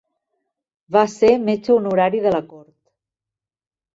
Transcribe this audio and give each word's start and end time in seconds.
Va 0.95 1.01
ser 1.15 1.29
metge 1.49 1.75
honorari 1.75 2.21
de 2.25 2.31
la 2.37 2.41
Cort. 2.53 2.75